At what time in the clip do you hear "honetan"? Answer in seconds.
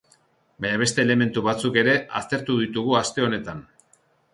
3.31-3.67